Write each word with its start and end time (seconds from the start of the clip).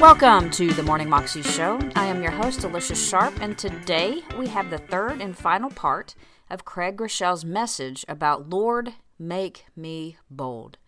Welcome 0.00 0.50
to 0.50 0.72
the 0.72 0.84
Morning 0.84 1.08
Moxie 1.08 1.42
Show. 1.42 1.80
I 1.96 2.06
am 2.06 2.22
your 2.22 2.30
host, 2.30 2.62
Alicia 2.62 2.94
Sharp, 2.94 3.34
and 3.40 3.58
today 3.58 4.22
we 4.38 4.46
have 4.46 4.70
the 4.70 4.78
third 4.78 5.20
and 5.20 5.36
final 5.36 5.70
part 5.70 6.14
of 6.48 6.64
Craig 6.64 6.98
Groeschel's 6.98 7.44
message 7.44 8.04
about 8.06 8.48
Lord, 8.48 8.94
make 9.18 9.66
me 9.74 10.16
bold. 10.30 10.78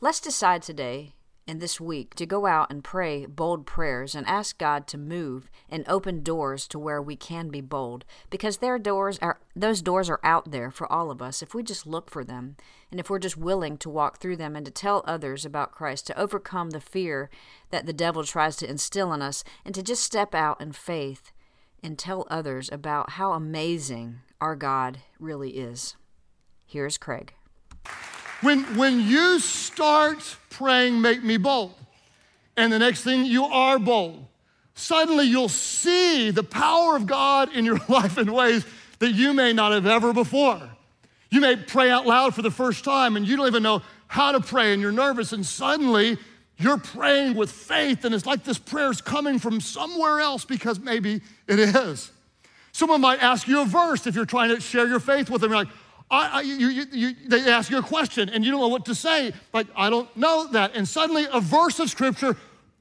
Let's 0.00 0.18
decide 0.18 0.62
today 0.62 1.14
and 1.46 1.60
this 1.60 1.80
week 1.80 2.14
to 2.14 2.26
go 2.26 2.46
out 2.46 2.70
and 2.70 2.84
pray 2.84 3.26
bold 3.26 3.66
prayers 3.66 4.14
and 4.14 4.26
ask 4.26 4.58
God 4.58 4.86
to 4.86 4.98
move 4.98 5.50
and 5.68 5.84
open 5.88 6.22
doors 6.22 6.68
to 6.68 6.78
where 6.78 7.02
we 7.02 7.16
can 7.16 7.48
be 7.48 7.60
bold 7.60 8.04
because 8.30 8.58
their 8.58 8.78
doors 8.78 9.18
are 9.20 9.40
those 9.56 9.82
doors 9.82 10.08
are 10.08 10.20
out 10.22 10.50
there 10.50 10.70
for 10.70 10.90
all 10.90 11.10
of 11.10 11.20
us 11.20 11.42
if 11.42 11.54
we 11.54 11.62
just 11.62 11.86
look 11.86 12.10
for 12.10 12.24
them 12.24 12.56
and 12.90 13.00
if 13.00 13.10
we're 13.10 13.18
just 13.18 13.36
willing 13.36 13.76
to 13.78 13.90
walk 13.90 14.18
through 14.18 14.36
them 14.36 14.54
and 14.54 14.64
to 14.66 14.72
tell 14.72 15.02
others 15.06 15.44
about 15.44 15.72
Christ 15.72 16.06
to 16.06 16.18
overcome 16.18 16.70
the 16.70 16.80
fear 16.80 17.28
that 17.70 17.86
the 17.86 17.92
devil 17.92 18.22
tries 18.24 18.56
to 18.56 18.70
instill 18.70 19.12
in 19.12 19.22
us 19.22 19.42
and 19.64 19.74
to 19.74 19.82
just 19.82 20.02
step 20.02 20.34
out 20.34 20.60
in 20.60 20.72
faith 20.72 21.32
and 21.82 21.98
tell 21.98 22.26
others 22.30 22.70
about 22.70 23.10
how 23.10 23.32
amazing 23.32 24.20
our 24.40 24.54
God 24.54 24.98
really 25.18 25.50
is. 25.50 25.96
Here's 26.64 26.96
Craig. 26.96 27.34
When, 28.42 28.64
when 28.76 29.00
you 29.00 29.38
start 29.38 30.36
praying, 30.50 31.00
make 31.00 31.22
me 31.22 31.36
bold, 31.36 31.74
and 32.56 32.72
the 32.72 32.78
next 32.78 33.02
thing 33.04 33.24
you 33.24 33.44
are 33.44 33.78
bold, 33.78 34.26
suddenly 34.74 35.26
you'll 35.26 35.48
see 35.48 36.30
the 36.30 36.42
power 36.42 36.96
of 36.96 37.06
God 37.06 37.54
in 37.54 37.64
your 37.64 37.78
life 37.88 38.18
in 38.18 38.32
ways 38.32 38.66
that 38.98 39.12
you 39.12 39.32
may 39.32 39.52
not 39.52 39.72
have 39.72 39.86
ever 39.86 40.12
before. 40.12 40.60
You 41.30 41.40
may 41.40 41.56
pray 41.56 41.90
out 41.90 42.06
loud 42.06 42.34
for 42.34 42.42
the 42.42 42.50
first 42.50 42.84
time 42.84 43.16
and 43.16 43.26
you 43.26 43.36
don't 43.36 43.46
even 43.46 43.62
know 43.62 43.80
how 44.08 44.32
to 44.32 44.40
pray 44.40 44.72
and 44.72 44.82
you're 44.82 44.92
nervous, 44.92 45.32
and 45.32 45.46
suddenly 45.46 46.18
you're 46.58 46.78
praying 46.78 47.34
with 47.34 47.50
faith, 47.50 48.04
and 48.04 48.14
it's 48.14 48.26
like 48.26 48.44
this 48.44 48.58
prayer 48.58 48.90
is 48.90 49.00
coming 49.00 49.38
from 49.38 49.60
somewhere 49.60 50.20
else 50.20 50.44
because 50.44 50.78
maybe 50.78 51.22
it 51.46 51.58
is. 51.58 52.10
Someone 52.72 53.00
might 53.00 53.22
ask 53.22 53.46
you 53.46 53.60
a 53.60 53.64
verse 53.64 54.06
if 54.06 54.14
you're 54.14 54.26
trying 54.26 54.54
to 54.54 54.60
share 54.60 54.86
your 54.86 55.00
faith 55.00 55.30
with 55.30 55.42
them. 55.42 55.50
You're 55.50 55.60
like, 55.64 55.68
I, 56.12 56.26
I, 56.26 56.40
you, 56.42 56.68
you, 56.68 56.84
you, 56.92 57.14
they 57.26 57.50
ask 57.50 57.70
you 57.70 57.78
a 57.78 57.82
question 57.82 58.28
and 58.28 58.44
you 58.44 58.50
don't 58.50 58.60
know 58.60 58.68
what 58.68 58.84
to 58.84 58.94
say. 58.94 59.32
Like, 59.54 59.66
I 59.74 59.88
don't 59.88 60.14
know 60.14 60.46
that. 60.52 60.76
And 60.76 60.86
suddenly 60.86 61.26
a 61.32 61.40
verse 61.40 61.80
of 61.80 61.88
scripture 61.88 62.36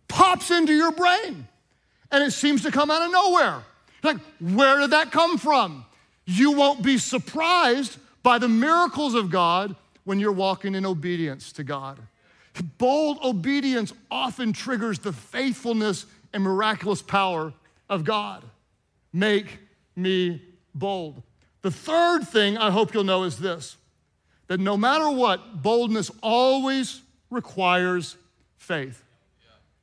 pops 0.10 0.52
into 0.52 0.74
your 0.74 0.92
brain 0.92 1.48
and 2.12 2.24
it 2.24 2.32
seems 2.32 2.62
to 2.64 2.72
come 2.72 2.92
out 2.92 3.02
of 3.02 3.12
nowhere. 3.12 3.64
Like, 4.04 4.18
where 4.42 4.80
did 4.82 4.90
that 4.90 5.12
come 5.12 5.38
from? 5.38 5.86
You 6.26 6.52
won't 6.52 6.84
be 6.84 6.98
surprised 6.98 7.98
by 8.22 8.38
the 8.38 8.50
miracles 8.50 9.16
of 9.16 9.32
God 9.32 9.78
when 10.04 10.20
you're 10.20 10.34
walking 10.34 10.76
in 10.76 10.86
obedience 10.86 11.54
to 11.54 11.64
God. 11.64 12.00
Bold 12.78 13.20
obedience 13.24 13.94
often 14.10 14.52
triggers 14.52 15.00
the 15.00 15.14
faithfulness 15.14 16.06
and 16.34 16.44
miraculous 16.44 17.02
power 17.02 17.54
of 17.90 18.04
God. 18.04 18.44
Make 19.14 19.60
me 19.96 20.42
bold. 20.76 21.22
The 21.62 21.72
third 21.72 22.28
thing 22.28 22.58
I 22.58 22.72
hope 22.72 22.94
you'll 22.94 23.04
know 23.04 23.24
is 23.24 23.38
this 23.38 23.78
that 24.48 24.60
no 24.60 24.76
matter 24.76 25.10
what, 25.10 25.62
boldness 25.62 26.12
always 26.22 27.02
requires 27.30 28.18
faith. 28.58 29.02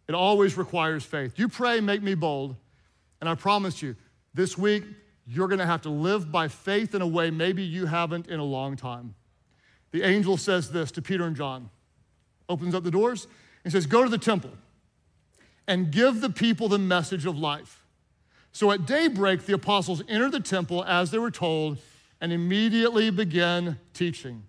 It 0.09 0.15
always 0.15 0.57
requires 0.59 1.05
faith. 1.05 1.39
You 1.39 1.49
pray, 1.49 1.81
make 1.81 2.03
me 2.03 2.15
bold, 2.15 2.57
and 3.21 3.29
I 3.29 3.35
promise 3.35 3.83
you, 3.83 3.97
this 4.35 4.59
week, 4.59 4.85
you're 5.27 5.49
gonna 5.49 5.67
have 5.67 5.83
to 5.83 5.91
live 5.91 6.31
by 6.31 6.49
faith 6.49 6.95
in 6.95 7.03
a 7.03 7.07
way 7.07 7.31
maybe 7.31 7.63
you 7.63 7.87
haven't 7.87 8.29
in 8.29 8.41
a 8.41 8.45
long 8.45 8.77
time. 8.77 9.15
The 9.91 10.03
angel 10.03 10.37
says 10.37 10.71
this 10.71 10.91
to 10.93 11.03
Peter 11.03 11.25
and 11.25 11.35
John, 11.35 11.71
opens 12.49 12.75
up 12.75 12.85
the 12.85 12.91
doors, 12.91 13.27
and 13.65 13.73
says, 13.73 13.87
Go 13.87 14.03
to 14.03 14.09
the 14.09 14.19
temple 14.19 14.51
and 15.67 15.91
give 15.91 16.21
the 16.21 16.31
people 16.31 16.69
the 16.69 16.79
message 16.79 17.27
of 17.27 17.39
life. 17.39 17.85
So 18.53 18.71
at 18.73 18.87
daybreak, 18.87 19.47
the 19.47 19.55
apostles 19.55 20.03
entered 20.09 20.33
the 20.33 20.41
temple 20.41 20.85
as 20.85 21.11
they 21.11 21.19
were 21.19 21.31
told 21.31 21.79
and 22.21 22.33
immediately 22.33 23.11
began 23.11 23.79
teaching. 23.95 24.43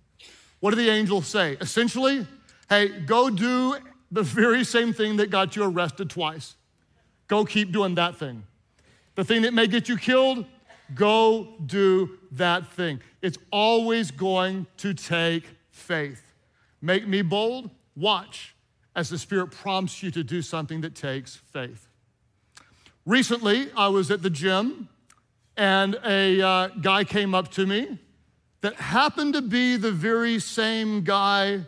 What 0.60 0.72
did 0.72 0.80
the 0.80 0.90
angel 0.90 1.22
say? 1.22 1.58
Essentially, 1.62 2.26
hey, 2.70 2.88
go 3.02 3.30
do 3.30 3.76
the 4.12 4.24
very 4.24 4.64
same 4.64 4.94
thing 4.94 5.18
that 5.18 5.30
got 5.30 5.56
you 5.56 5.64
arrested 5.64 6.10
twice. 6.10 6.56
Go 7.28 7.46
keep 7.46 7.72
doing 7.72 7.96
that 7.96 8.16
thing. 8.18 8.44
The 9.16 9.24
thing 9.24 9.44
that 9.44 9.54
may 9.54 9.68
get 9.68 9.88
you 9.88 9.98
killed, 9.98 10.46
go 10.96 11.56
do 11.66 12.18
that 12.32 12.72
thing. 12.74 13.02
It's 13.22 13.38
always 13.52 14.12
going 14.12 14.66
to 14.78 14.94
take 14.94 15.44
faith. 15.72 16.24
Make 16.82 17.08
me 17.08 17.22
bold, 17.22 17.70
watch 17.96 18.56
as 18.96 19.10
the 19.10 19.18
Spirit 19.18 19.52
prompts 19.52 20.02
you 20.02 20.12
to 20.12 20.24
do 20.24 20.42
something 20.42 20.82
that 20.82 20.96
takes 20.96 21.36
faith. 21.36 21.88
Recently, 23.10 23.72
I 23.76 23.88
was 23.88 24.12
at 24.12 24.22
the 24.22 24.30
gym 24.30 24.88
and 25.58 25.98
a 26.06 26.40
uh, 26.40 26.68
guy 26.68 27.04
came 27.04 27.34
up 27.34 27.50
to 27.54 27.66
me 27.66 27.98
that 28.62 28.76
happened 28.76 29.34
to 29.34 29.42
be 29.42 29.78
the 29.78 29.92
very 29.92 30.38
same 30.38 31.02
guy 31.02 31.62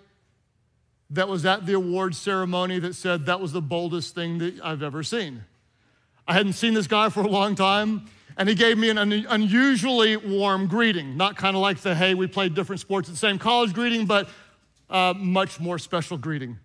that 1.09 1.27
was 1.27 1.43
at 1.43 1.65
the 1.65 1.73
award 1.73 2.13
ceremony 2.13 2.77
that 2.77 2.93
said 2.93 3.25
that 3.25 3.39
was 3.39 3.53
the 3.53 3.61
boldest 3.61 4.13
thing 4.13 4.37
that 4.37 4.59
I've 4.63 4.83
ever 4.83 5.01
seen. 5.01 5.43
I 6.27 6.33
hadn't 6.33 6.53
seen 6.53 6.75
this 6.75 6.85
guy 6.85 7.09
for 7.09 7.21
a 7.21 7.27
long 7.27 7.55
time, 7.55 8.05
and 8.37 8.47
he 8.47 8.53
gave 8.53 8.77
me 8.77 8.91
an 8.91 8.99
un- 8.99 9.25
unusually 9.27 10.17
warm 10.17 10.67
greeting. 10.67 11.17
Not 11.17 11.37
kind 11.37 11.55
of 11.55 11.63
like 11.63 11.79
the, 11.79 11.95
hey, 11.95 12.13
we 12.13 12.27
played 12.27 12.53
different 12.53 12.81
sports 12.81 13.09
at 13.09 13.15
the 13.15 13.19
same 13.19 13.39
college 13.39 13.73
greeting, 13.73 14.05
but 14.05 14.29
uh, 14.91 15.15
much 15.17 15.59
more 15.59 15.79
special 15.79 16.19
greeting. 16.19 16.59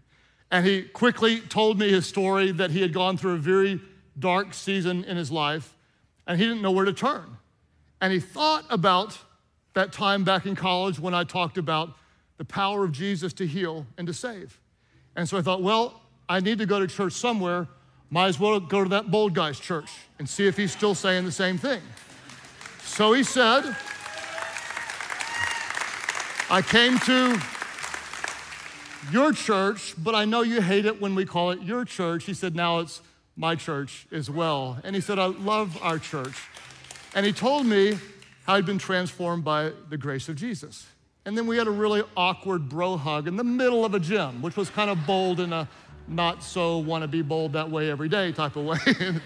And 0.50 0.66
he 0.66 0.82
quickly 0.82 1.40
told 1.40 1.78
me 1.78 1.88
his 1.88 2.04
story 2.04 2.52
that 2.52 2.72
he 2.72 2.82
had 2.82 2.92
gone 2.92 3.16
through 3.16 3.36
a 3.36 3.38
very 3.38 3.80
dark 4.18 4.54
season 4.54 5.04
in 5.04 5.16
his 5.16 5.30
life, 5.30 5.74
and 6.26 6.38
he 6.38 6.46
didn't 6.46 6.62
know 6.62 6.70
where 6.70 6.84
to 6.84 6.92
turn. 6.92 7.36
And 8.00 8.12
he 8.12 8.20
thought 8.20 8.64
about 8.70 9.18
that 9.74 9.92
time 9.92 10.24
back 10.24 10.46
in 10.46 10.56
college 10.56 10.98
when 10.98 11.14
I 11.14 11.24
talked 11.24 11.58
about 11.58 11.90
the 12.38 12.44
power 12.44 12.84
of 12.84 12.92
Jesus 12.92 13.32
to 13.34 13.46
heal 13.46 13.86
and 13.96 14.06
to 14.06 14.14
save. 14.14 14.60
And 15.14 15.28
so 15.28 15.38
I 15.38 15.42
thought, 15.42 15.62
well, 15.62 16.02
I 16.28 16.40
need 16.40 16.58
to 16.58 16.66
go 16.66 16.80
to 16.80 16.86
church 16.86 17.12
somewhere. 17.14 17.68
Might 18.10 18.26
as 18.26 18.38
well 18.38 18.60
go 18.60 18.82
to 18.82 18.90
that 18.90 19.10
bold 19.10 19.34
guy's 19.34 19.58
church 19.58 19.90
and 20.18 20.28
see 20.28 20.46
if 20.46 20.56
he's 20.56 20.72
still 20.72 20.94
saying 20.94 21.24
the 21.24 21.32
same 21.32 21.58
thing. 21.58 21.80
So 22.82 23.12
he 23.12 23.22
said, 23.22 23.76
I 26.48 26.62
came 26.62 26.98
to 27.00 27.38
your 29.12 29.32
church, 29.32 29.94
but 29.98 30.14
I 30.14 30.24
know 30.24 30.42
you 30.42 30.60
hate 30.60 30.86
it 30.86 31.00
when 31.00 31.14
we 31.14 31.24
call 31.24 31.50
it 31.50 31.62
your 31.62 31.84
church. 31.84 32.24
He 32.24 32.34
said, 32.34 32.54
now 32.54 32.78
it's 32.80 33.00
my 33.36 33.54
church 33.54 34.06
as 34.10 34.30
well. 34.30 34.78
And 34.82 34.94
he 34.94 35.00
said, 35.00 35.18
I 35.18 35.26
love 35.26 35.78
our 35.82 35.98
church. 35.98 36.36
And 37.14 37.26
he 37.26 37.32
told 37.32 37.66
me 37.66 37.98
how 38.44 38.56
he'd 38.56 38.66
been 38.66 38.78
transformed 38.78 39.44
by 39.44 39.72
the 39.88 39.96
grace 39.96 40.28
of 40.28 40.36
Jesus. 40.36 40.86
And 41.24 41.36
then 41.36 41.46
we 41.46 41.56
had 41.56 41.66
a 41.66 41.72
really 41.72 42.02
awkward 42.16 42.68
bro 42.68 42.96
hug 42.96 43.26
in 43.26 43.36
the 43.36 43.44
middle 43.44 43.84
of 43.84 43.94
a 43.94 44.00
gym, 44.00 44.42
which 44.42 44.56
was 44.56 44.70
kind 44.70 44.88
of 44.88 45.06
bold 45.06 45.40
in 45.40 45.52
a 45.52 45.68
not 46.08 46.42
so 46.42 46.78
want 46.78 47.02
to 47.02 47.08
be 47.08 47.20
bold 47.20 47.54
that 47.54 47.70
way 47.70 47.90
every 47.90 48.08
day 48.08 48.30
type 48.32 48.54
of 48.56 48.64
way. 48.64 48.78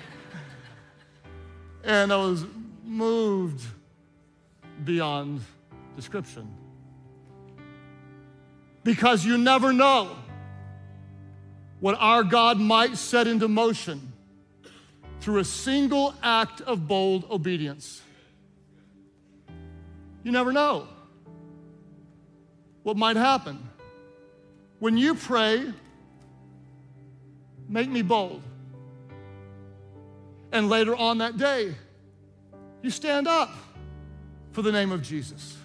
and 1.84 2.12
I 2.12 2.16
was 2.16 2.47
moved 2.84 3.62
beyond 4.84 5.42
description. 5.94 6.48
Because 8.82 9.27
you 9.27 9.37
never 9.37 9.75
know 9.75 10.16
what 11.80 11.96
our 11.98 12.22
God 12.22 12.60
might 12.60 12.96
set 12.96 13.26
into 13.26 13.48
motion 13.48 14.12
through 15.20 15.38
a 15.38 15.44
single 15.44 16.14
act 16.22 16.60
of 16.60 16.86
bold 16.86 17.24
obedience. 17.30 18.02
You 20.22 20.32
never 20.32 20.53
know 20.53 20.86
what 22.82 22.97
might 22.97 23.16
happen. 23.16 23.59
When 24.78 24.97
you 24.97 25.15
pray, 25.15 25.72
make 27.68 27.88
me 27.88 28.03
bold. 28.03 28.42
And 30.53 30.68
later 30.68 30.94
on 30.97 31.18
that 31.18 31.36
day, 31.36 31.74
you 32.82 32.91
stand 32.91 33.28
up 33.28 33.50
for 34.53 34.62
the 34.62 34.72
name 34.72 34.91
of 34.92 35.03
Jesus. 35.03 35.56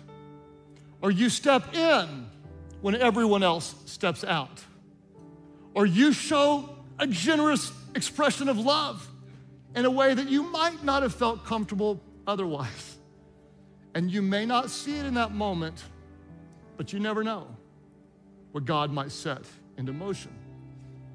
Or 1.01 1.11
you 1.11 1.29
step 1.29 1.73
in 1.73 2.27
when 2.81 2.95
everyone 2.95 3.43
else 3.43 3.75
steps 3.85 4.23
out 4.23 4.63
or 5.75 5.85
you 5.85 6.13
show 6.13 6.69
a 6.97 7.05
generous 7.05 7.71
expression 7.93 8.49
of 8.49 8.57
love 8.57 9.07
in 9.75 9.85
a 9.85 9.91
way 9.91 10.13
that 10.13 10.29
you 10.29 10.41
might 10.41 10.83
not 10.83 11.03
have 11.03 11.13
felt 11.13 11.45
comfortable 11.45 12.01
otherwise. 12.25 12.97
And 13.93 14.09
you 14.09 14.21
may 14.21 14.45
not 14.45 14.69
see 14.69 14.97
it 14.97 15.05
in 15.05 15.13
that 15.13 15.31
moment, 15.31 15.83
but 16.77 16.93
you 16.93 16.99
never 16.99 17.23
know 17.23 17.47
what 18.53 18.65
God 18.65 18.91
might 18.91 19.11
set 19.11 19.41
into 19.77 19.91
motion 19.93 20.31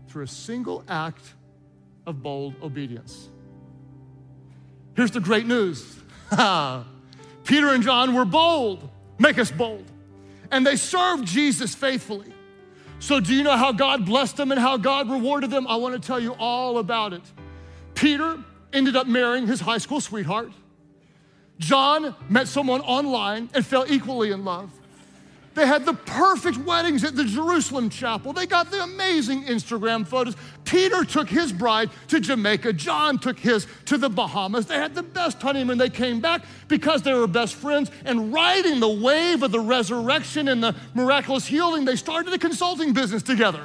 through 0.09 0.25
a 0.25 0.29
single 0.29 0.85
act 0.89 1.35
of 2.07 2.23
bold 2.23 2.55
obedience. 2.63 3.31
Here's 4.95 5.11
the 5.11 5.21
great 5.21 5.47
news 5.47 5.97
Peter 6.31 7.69
and 7.69 7.83
John 7.83 8.15
were 8.15 8.27
bold, 8.27 8.89
make 9.19 9.39
us 9.39 9.51
bold, 9.51 9.91
and 10.51 10.67
they 10.67 10.77
served 10.77 11.27
Jesus 11.27 11.75
faithfully. 11.75 12.33
So, 13.01 13.19
do 13.19 13.35
you 13.35 13.43
know 13.43 13.57
how 13.57 13.73
God 13.73 14.05
blessed 14.05 14.37
them 14.37 14.53
and 14.53 14.61
how 14.61 14.77
God 14.77 15.11
rewarded 15.11 15.51
them? 15.51 15.67
I 15.67 15.77
want 15.77 16.01
to 16.01 16.07
tell 16.07 16.21
you 16.21 16.35
all 16.39 16.79
about 16.79 17.15
it. 17.15 17.23
Peter 17.95 18.39
ended 18.75 18.95
up 18.95 19.07
marrying 19.07 19.47
his 19.47 19.59
high 19.61 19.79
school 19.79 20.01
sweetheart. 20.01 20.53
John 21.59 22.15
met 22.29 22.47
someone 22.47 22.83
online 22.83 23.49
and 23.55 23.65
fell 23.65 23.87
equally 23.89 24.33
in 24.33 24.45
love. 24.45 24.71
They 25.61 25.67
had 25.67 25.85
the 25.85 25.93
perfect 25.93 26.57
weddings 26.57 27.05
at 27.05 27.17
the 27.17 27.25
Jerusalem 27.27 27.91
chapel. 27.91 28.33
They 28.33 28.47
got 28.47 28.71
the 28.71 28.83
amazing 28.83 29.45
Instagram 29.45 30.07
photos. 30.07 30.35
Peter 30.65 31.05
took 31.05 31.29
his 31.29 31.53
bride 31.53 31.91
to 32.09 32.19
Jamaica. 32.19 32.73
John 32.73 33.19
took 33.19 33.39
his 33.39 33.67
to 33.85 33.99
the 33.99 34.09
Bahamas. 34.09 34.65
They 34.65 34.77
had 34.77 34.95
the 34.95 35.03
best 35.03 35.43
honeymoon. 35.43 35.77
They 35.77 35.91
came 35.91 36.19
back 36.19 36.47
because 36.67 37.03
they 37.03 37.13
were 37.13 37.27
best 37.27 37.57
friends. 37.57 37.91
And 38.07 38.33
riding 38.33 38.81
the 38.81 38.89
wave 38.89 39.43
of 39.43 39.53
the 39.53 39.61
resurrection 39.61 40.49
and 40.49 40.63
the 40.63 40.75
miraculous 40.95 41.45
healing, 41.45 41.85
they 41.85 41.97
started 41.97 42.33
a 42.33 42.39
consulting 42.39 42.95
business 42.95 43.23
together. 43.23 43.65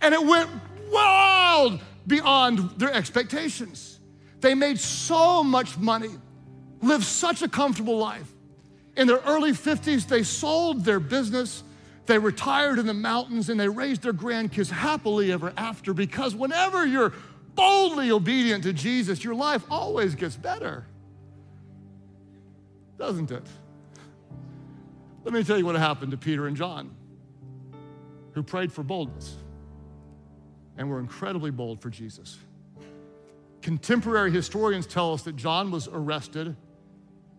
And 0.00 0.12
it 0.12 0.26
went 0.26 0.50
wild 0.90 1.78
beyond 2.08 2.70
their 2.76 2.92
expectations. 2.92 4.00
They 4.40 4.56
made 4.56 4.80
so 4.80 5.44
much 5.44 5.78
money, 5.78 6.10
lived 6.82 7.04
such 7.04 7.42
a 7.42 7.48
comfortable 7.48 7.98
life 7.98 8.34
in 8.98 9.06
their 9.06 9.20
early 9.20 9.52
50s, 9.52 10.08
they 10.08 10.24
sold 10.24 10.84
their 10.84 10.98
business, 10.98 11.62
they 12.06 12.18
retired 12.18 12.80
in 12.80 12.86
the 12.86 12.92
mountains, 12.92 13.48
and 13.48 13.58
they 13.58 13.68
raised 13.68 14.02
their 14.02 14.12
grandkids 14.12 14.70
happily 14.70 15.30
ever 15.30 15.52
after 15.56 15.94
because 15.94 16.34
whenever 16.34 16.84
you're 16.84 17.12
boldly 17.54 18.10
obedient 18.10 18.64
to 18.64 18.72
Jesus, 18.72 19.22
your 19.22 19.36
life 19.36 19.62
always 19.70 20.16
gets 20.16 20.34
better. 20.34 20.84
Doesn't 22.98 23.30
it? 23.30 23.46
Let 25.22 25.32
me 25.32 25.44
tell 25.44 25.56
you 25.56 25.64
what 25.64 25.76
happened 25.76 26.10
to 26.10 26.16
Peter 26.16 26.48
and 26.48 26.56
John, 26.56 26.90
who 28.32 28.42
prayed 28.42 28.72
for 28.72 28.82
boldness 28.82 29.36
and 30.76 30.90
were 30.90 30.98
incredibly 30.98 31.52
bold 31.52 31.80
for 31.80 31.90
Jesus. 31.90 32.36
Contemporary 33.62 34.32
historians 34.32 34.88
tell 34.88 35.12
us 35.12 35.22
that 35.22 35.36
John 35.36 35.70
was 35.70 35.86
arrested 35.86 36.56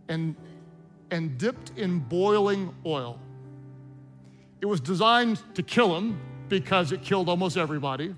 and 0.08 0.36
and 1.12 1.38
dipped 1.38 1.72
in 1.78 2.00
boiling 2.00 2.74
oil. 2.86 3.20
It 4.62 4.66
was 4.66 4.80
designed 4.80 5.42
to 5.56 5.64
kill 5.64 5.96
him 5.96 6.20
because 6.50 6.92
it 6.92 7.02
killed 7.02 7.30
almost 7.30 7.58
everybody, 7.58 8.16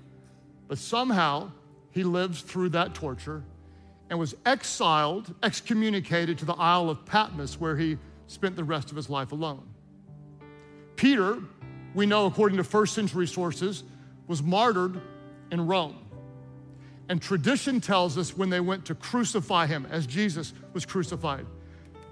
but 0.68 0.78
somehow 0.78 1.50
he 1.90 2.04
lived 2.04 2.36
through 2.36 2.70
that 2.70 2.94
torture 2.94 3.44
and 4.10 4.18
was 4.18 4.34
exiled, 4.44 5.34
excommunicated 5.42 6.38
to 6.38 6.44
the 6.44 6.54
Isle 6.54 6.90
of 6.90 7.04
Patmos, 7.06 7.60
where 7.60 7.76
he 7.76 7.98
spent 8.26 8.56
the 8.56 8.64
rest 8.64 8.90
of 8.90 8.96
his 8.96 9.08
life 9.08 9.32
alone. 9.32 9.66
Peter, 10.96 11.38
we 11.94 12.06
know 12.06 12.26
according 12.26 12.58
to 12.58 12.64
first 12.64 12.94
century 12.94 13.26
sources, 13.26 13.84
was 14.26 14.42
martyred 14.42 15.00
in 15.50 15.66
Rome. 15.66 15.98
And 17.08 17.20
tradition 17.20 17.80
tells 17.80 18.16
us 18.16 18.36
when 18.36 18.50
they 18.50 18.60
went 18.60 18.86
to 18.86 18.94
crucify 18.94 19.66
him 19.66 19.86
as 19.90 20.06
Jesus 20.06 20.52
was 20.72 20.86
crucified, 20.86 21.46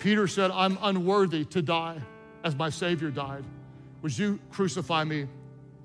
Peter 0.01 0.27
said, 0.27 0.51
I'm 0.51 0.79
unworthy 0.81 1.45
to 1.45 1.61
die 1.61 1.99
as 2.43 2.57
my 2.57 2.71
Savior 2.71 3.11
died. 3.11 3.45
Would 4.03 4.17
you 4.17 4.41
crucify 4.51 5.05
me 5.05 5.29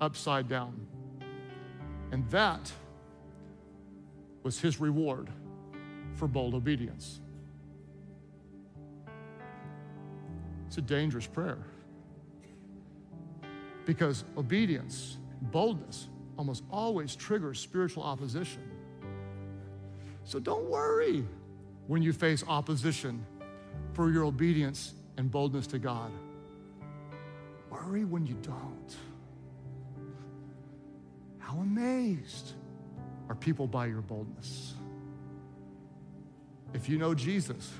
upside 0.00 0.48
down? 0.48 0.86
And 2.10 2.28
that 2.30 2.72
was 4.42 4.58
his 4.58 4.80
reward 4.80 5.28
for 6.14 6.26
bold 6.26 6.54
obedience. 6.54 7.20
It's 10.66 10.78
a 10.78 10.82
dangerous 10.82 11.26
prayer 11.26 11.58
because 13.84 14.24
obedience, 14.38 15.18
boldness, 15.42 16.08
almost 16.38 16.64
always 16.70 17.14
triggers 17.14 17.60
spiritual 17.60 18.02
opposition. 18.02 18.62
So 20.24 20.38
don't 20.38 20.64
worry 20.70 21.22
when 21.86 22.02
you 22.02 22.14
face 22.14 22.42
opposition 22.48 23.24
for 23.96 24.10
your 24.10 24.24
obedience 24.24 24.92
and 25.16 25.30
boldness 25.30 25.66
to 25.66 25.78
God. 25.78 26.12
Worry 27.70 28.04
when 28.04 28.26
you 28.26 28.34
don't. 28.42 28.94
How 31.38 31.56
amazed 31.56 32.52
are 33.30 33.34
people 33.34 33.66
by 33.66 33.86
your 33.86 34.02
boldness? 34.02 34.74
If 36.74 36.90
you 36.90 36.98
know 36.98 37.14
Jesus, 37.14 37.72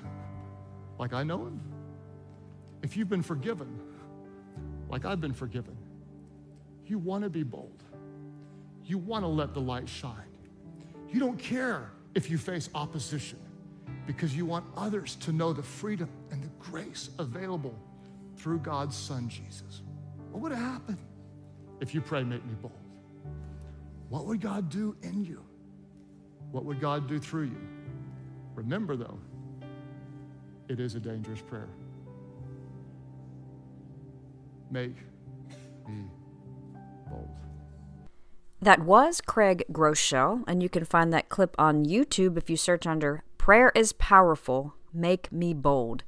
like 0.99 1.13
I 1.13 1.23
know 1.23 1.49
him, 1.49 1.61
if 2.83 2.97
you've 2.97 3.11
been 3.11 3.23
forgiven, 3.23 3.79
like 4.89 5.05
I've 5.05 5.21
been 5.21 5.35
forgiven, 5.35 5.77
you 6.87 6.97
want 6.99 7.25
to 7.25 7.31
be 7.31 7.43
bold. 7.43 7.83
You 8.87 8.97
want 8.97 9.23
to 9.23 9.29
let 9.29 9.53
the 9.53 9.61
light 9.61 9.87
shine. 9.87 10.33
You 11.13 11.21
don't 11.21 11.39
care 11.39 11.91
if 12.15 12.31
you 12.31 12.39
face 12.39 12.71
opposition 12.75 13.39
because 14.07 14.37
you 14.37 14.47
want 14.47 14.65
others 14.77 15.17
to 15.17 15.33
know 15.33 15.53
the 15.53 15.63
freedom 15.63 16.09
and 16.31 16.43
the 16.43 16.51
grace 16.59 17.11
available 17.19 17.75
through 18.37 18.59
God's 18.59 18.97
Son, 18.97 19.29
Jesus. 19.29 19.83
What 20.31 20.43
would 20.43 20.53
happen 20.53 20.99
if 21.81 21.95
you 21.95 22.01
pray, 22.01 22.23
Make 22.23 22.45
me 22.45 22.55
bold? 22.61 22.73
What 24.09 24.27
would 24.27 24.41
God 24.41 24.71
do 24.71 24.97
in 25.03 25.25
you? 25.25 25.43
What 26.53 26.65
would 26.65 26.81
God 26.81 27.09
do 27.09 27.19
through 27.19 27.45
you? 27.45 27.69
Remember, 28.55 28.97
though, 28.97 29.19
it 30.69 30.81
is 30.81 30.95
a 30.95 31.01
dangerous 31.01 31.41
prayer. 31.43 31.69
Make 34.71 34.97
me 35.89 36.05
bold. 37.11 37.29
That 38.63 38.81
was 38.81 39.21
Craig 39.21 39.65
Groeschel, 39.71 40.45
and 40.47 40.63
you 40.63 40.69
can 40.69 40.85
find 40.85 41.13
that 41.13 41.29
clip 41.29 41.55
on 41.59 41.85
YouTube 41.85 42.37
if 42.37 42.49
you 42.49 42.57
search 42.57 42.87
under 42.87 43.23
Prayer 43.47 43.71
is 43.77 43.93
Powerful, 43.93 44.75
Make 44.93 45.31
Me 45.31 45.55
Bold. 45.55 46.03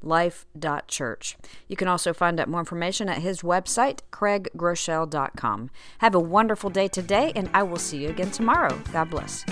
Life.church. 0.00 1.36
You 1.66 1.74
can 1.74 1.88
also 1.88 2.12
find 2.12 2.38
out 2.38 2.48
more 2.48 2.60
information 2.60 3.08
at 3.08 3.18
his 3.18 3.42
website, 3.42 4.02
craiggroeschel.com. 4.12 5.70
Have 5.98 6.14
a 6.14 6.20
wonderful 6.20 6.70
day 6.70 6.86
today, 6.86 7.32
and 7.34 7.50
I 7.52 7.64
will 7.64 7.78
see 7.78 8.04
you 8.04 8.10
again 8.10 8.30
tomorrow. 8.30 8.80
God 8.92 9.10
bless. 9.10 9.44